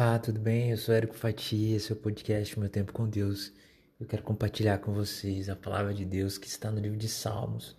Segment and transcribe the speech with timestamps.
[0.00, 0.70] Olá, tudo bem?
[0.70, 3.52] Eu sou Érico Fatia, esse é o podcast Meu Tempo com Deus.
[3.98, 7.76] Eu quero compartilhar com vocês a palavra de Deus que está no livro de Salmos,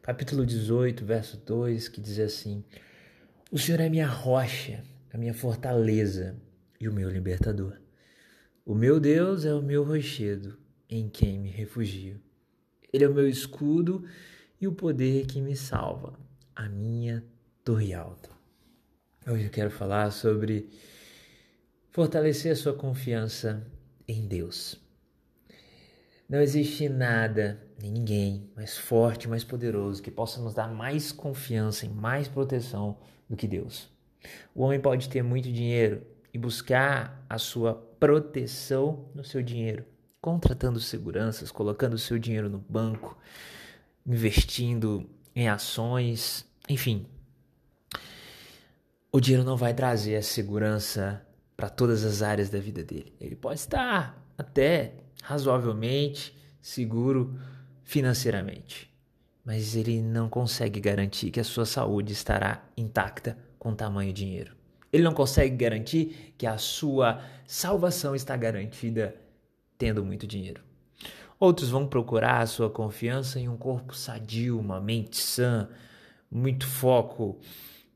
[0.00, 2.64] capítulo 18, verso 2, que diz assim:
[3.50, 6.40] O Senhor é minha rocha, a minha fortaleza
[6.80, 7.76] e o meu libertador.
[8.64, 10.56] O meu Deus é o meu rochedo,
[10.88, 12.18] em quem me refugio.
[12.90, 14.06] Ele é o meu escudo
[14.58, 16.18] e o poder que me salva,
[16.56, 17.22] a minha
[17.62, 18.30] torre alta.
[19.28, 20.70] Hoje eu quero falar sobre
[21.92, 23.66] fortalecer a sua confiança
[24.08, 24.80] em Deus.
[26.28, 31.84] Não existe nada, nem ninguém mais forte, mais poderoso que possa nos dar mais confiança
[31.84, 33.90] e mais proteção do que Deus.
[34.54, 39.84] O homem pode ter muito dinheiro e buscar a sua proteção no seu dinheiro,
[40.20, 43.18] contratando seguranças, colocando o seu dinheiro no banco,
[44.06, 47.06] investindo em ações, enfim,
[49.12, 51.22] o dinheiro não vai trazer a segurança
[51.56, 53.12] para todas as áreas da vida dele.
[53.20, 57.38] Ele pode estar até razoavelmente seguro
[57.84, 58.90] financeiramente,
[59.44, 64.56] mas ele não consegue garantir que a sua saúde estará intacta com tamanho dinheiro.
[64.92, 69.14] Ele não consegue garantir que a sua salvação está garantida
[69.78, 70.62] tendo muito dinheiro.
[71.40, 75.68] Outros vão procurar a sua confiança em um corpo sadio, uma mente sã,
[76.30, 77.40] muito foco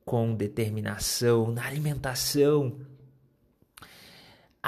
[0.05, 2.81] com determinação na alimentação,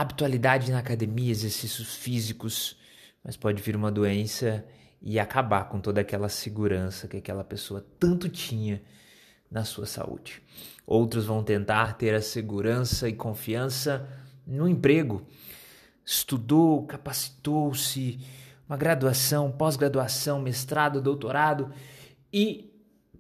[0.01, 2.77] habitualidade na academia, exercícios físicos,
[3.25, 4.65] mas pode vir uma doença
[5.01, 8.83] e acabar com toda aquela segurança que aquela pessoa tanto tinha
[9.51, 10.43] na sua saúde.
[10.87, 14.09] Outros vão tentar ter a segurança e confiança
[14.47, 15.27] no emprego.
[16.05, 18.19] Estudou, capacitou-se,
[18.69, 21.73] uma graduação, pós-graduação, mestrado, doutorado
[22.33, 22.73] e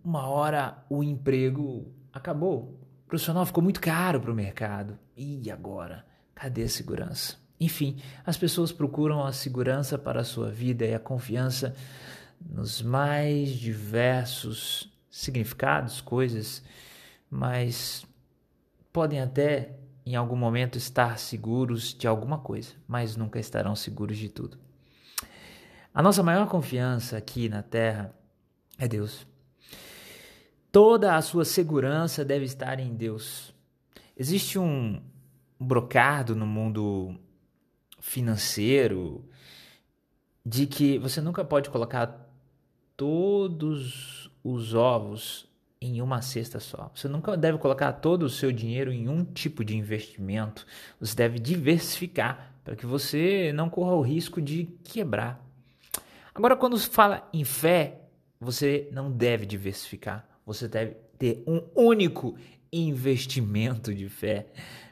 [0.04, 2.78] uma hora o emprego acabou.
[3.04, 4.98] O profissional ficou muito caro para o mercado.
[5.16, 6.04] E agora?
[6.38, 7.36] Cadê a segurança?
[7.58, 11.74] Enfim, as pessoas procuram a segurança para a sua vida e a confiança
[12.40, 16.62] nos mais diversos significados, coisas,
[17.28, 18.06] mas
[18.92, 19.74] podem até
[20.06, 24.56] em algum momento estar seguros de alguma coisa, mas nunca estarão seguros de tudo.
[25.92, 28.14] A nossa maior confiança aqui na Terra
[28.78, 29.26] é Deus.
[30.70, 33.52] Toda a sua segurança deve estar em Deus.
[34.16, 35.02] Existe um
[35.58, 37.14] brocado no mundo
[38.00, 39.24] financeiro
[40.44, 42.26] de que você nunca pode colocar
[42.96, 45.48] todos os ovos
[45.80, 46.90] em uma cesta só.
[46.94, 50.66] Você nunca deve colocar todo o seu dinheiro em um tipo de investimento.
[51.00, 55.44] Você deve diversificar para que você não corra o risco de quebrar.
[56.34, 58.02] Agora, quando se fala em fé,
[58.40, 60.28] você não deve diversificar.
[60.44, 62.36] Você deve ter um único
[62.72, 64.46] investimento de fé.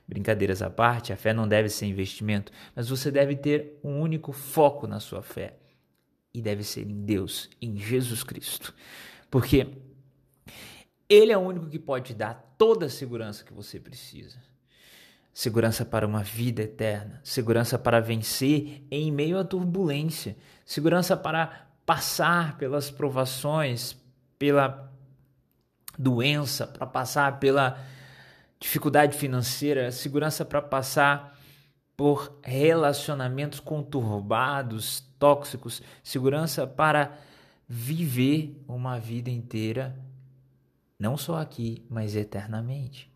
[0.08, 4.32] Brincadeiras à parte, a fé não deve ser investimento, mas você deve ter um único
[4.32, 5.56] foco na sua fé.
[6.32, 8.74] E deve ser em Deus, em Jesus Cristo.
[9.30, 9.66] Porque
[11.08, 14.38] Ele é o único que pode dar toda a segurança que você precisa.
[15.32, 22.56] Segurança para uma vida eterna, segurança para vencer em meio à turbulência, segurança para passar
[22.56, 23.96] pelas provações,
[24.38, 24.90] pela
[25.98, 27.78] doença, para passar pela
[28.58, 31.38] dificuldade financeira, segurança para passar
[31.96, 37.18] por relacionamentos conturbados, tóxicos, segurança para
[37.68, 39.98] viver uma vida inteira,
[40.98, 43.10] não só aqui, mas eternamente.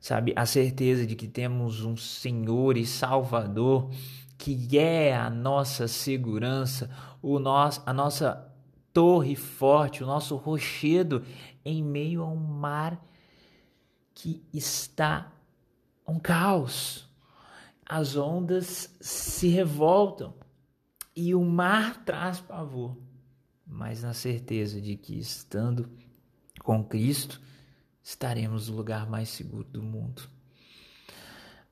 [0.00, 3.90] Sabe, a certeza de que temos um Senhor e Salvador
[4.36, 6.90] que é a nossa segurança,
[7.22, 8.52] o nosso, a nossa
[8.92, 11.24] torre forte, o nosso rochedo
[11.64, 13.00] em meio a um mar
[14.22, 15.32] que está
[16.06, 17.10] um caos.
[17.84, 20.32] As ondas se revoltam
[21.14, 22.96] e o mar traz pavor,
[23.66, 25.90] mas na certeza de que estando
[26.60, 27.42] com Cristo
[28.00, 30.22] estaremos no lugar mais seguro do mundo,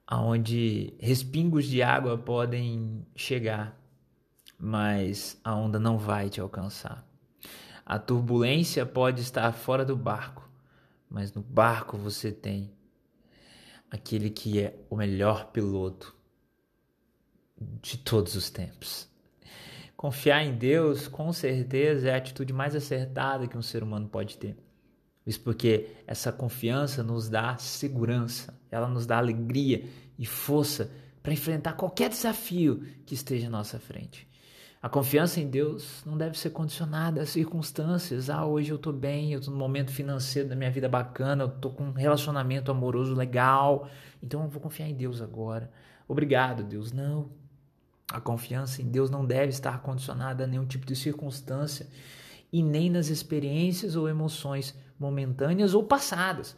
[0.05, 3.81] aonde respingos de água podem chegar,
[4.59, 7.07] mas a onda não vai te alcançar.
[7.87, 10.50] A turbulência pode estar fora do barco,
[11.11, 12.73] mas no barco você tem
[13.91, 16.15] aquele que é o melhor piloto
[17.83, 19.09] de todos os tempos.
[19.97, 24.39] Confiar em Deus, com certeza, é a atitude mais acertada que um ser humano pode
[24.39, 24.57] ter.
[25.27, 29.85] Isso porque essa confiança nos dá segurança, ela nos dá alegria
[30.19, 30.91] e força
[31.23, 34.30] para enfrentar qualquer desafio que esteja à nossa frente.
[34.83, 38.31] A confiança em Deus não deve ser condicionada às circunstâncias.
[38.31, 41.49] Ah, hoje eu estou bem, eu estou num momento financeiro da minha vida bacana, eu
[41.49, 43.91] estou com um relacionamento amoroso legal,
[44.23, 45.71] então eu vou confiar em Deus agora.
[46.09, 46.93] Obrigado, Deus.
[46.93, 47.31] Não.
[48.11, 51.87] A confiança em Deus não deve estar condicionada a nenhum tipo de circunstância
[52.51, 56.57] e nem nas experiências ou emoções momentâneas ou passadas.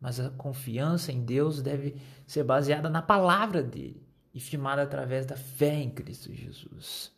[0.00, 1.94] Mas a confiança em Deus deve
[2.26, 4.04] ser baseada na palavra dele
[4.34, 7.15] e firmada através da fé em Cristo Jesus.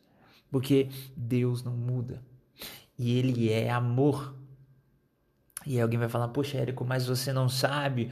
[0.51, 2.23] Porque Deus não muda.
[2.99, 4.35] E Ele é amor.
[5.67, 8.11] E alguém vai falar, poxa, Érico, mas você não sabe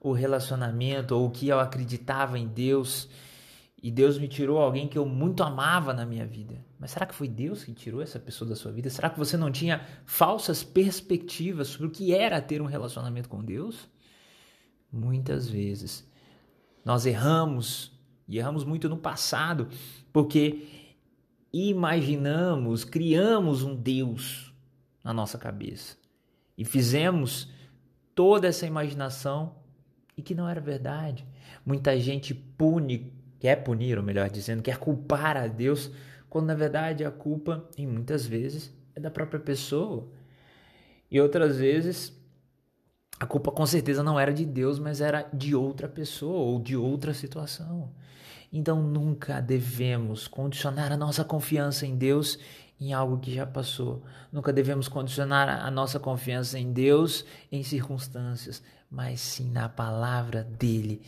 [0.00, 3.08] o relacionamento ou o que eu acreditava em Deus.
[3.82, 6.64] E Deus me tirou alguém que eu muito amava na minha vida.
[6.78, 8.88] Mas será que foi Deus que tirou essa pessoa da sua vida?
[8.88, 13.44] Será que você não tinha falsas perspectivas sobre o que era ter um relacionamento com
[13.44, 13.88] Deus?
[14.90, 16.08] Muitas vezes.
[16.84, 17.92] Nós erramos,
[18.28, 19.68] e erramos muito no passado,
[20.12, 20.81] porque
[21.52, 24.54] imaginamos, criamos um Deus
[25.04, 25.96] na nossa cabeça
[26.56, 27.50] e fizemos
[28.14, 29.56] toda essa imaginação
[30.16, 31.26] e que não era verdade.
[31.64, 35.90] Muita gente pune, quer punir, ou melhor dizendo, quer culpar a Deus,
[36.28, 40.08] quando na verdade a culpa, em muitas vezes, é da própria pessoa.
[41.10, 42.18] E outras vezes
[43.22, 46.76] a culpa com certeza não era de Deus, mas era de outra pessoa ou de
[46.76, 47.92] outra situação.
[48.52, 52.38] Então nunca devemos condicionar a nossa confiança em Deus
[52.78, 54.02] em algo que já passou.
[54.30, 61.00] Nunca devemos condicionar a nossa confiança em Deus em circunstâncias, mas sim na palavra dele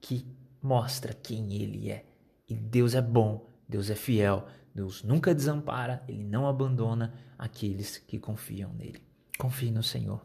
[0.00, 0.26] que
[0.62, 2.04] mostra quem ele é.
[2.48, 8.18] E Deus é bom, Deus é fiel, Deus nunca desampara, ele não abandona aqueles que
[8.18, 9.02] confiam nele.
[9.38, 10.24] Confie no Senhor.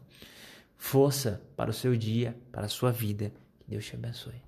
[0.76, 3.32] Força para o seu dia, para a sua vida.
[3.58, 4.42] Que Deus te abençoe.